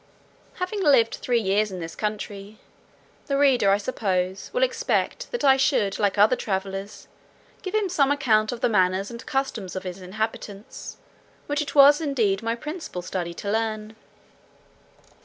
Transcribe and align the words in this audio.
Having 0.55 0.81
lived 0.83 1.13
three 1.21 1.39
years 1.39 1.71
in 1.71 1.79
this 1.79 1.95
country, 1.95 2.57
the 3.27 3.37
reader, 3.37 3.69
I 3.69 3.77
suppose, 3.77 4.49
will 4.51 4.63
expect 4.63 5.31
that 5.31 5.43
I 5.43 5.57
should, 5.57 5.99
like 5.99 6.17
other 6.17 6.35
travellers, 6.35 7.07
give 7.61 7.75
him 7.75 7.87
some 7.87 8.09
account 8.11 8.51
of 8.51 8.61
the 8.61 8.67
manners 8.67 9.11
and 9.11 9.23
customs 9.23 9.75
of 9.75 9.85
its 9.85 9.99
inhabitants, 9.99 10.97
which 11.45 11.61
it 11.61 11.75
was 11.75 12.01
indeed 12.01 12.41
my 12.41 12.55
principal 12.55 13.03
study 13.03 13.35
to 13.35 13.51
learn. 13.51 13.95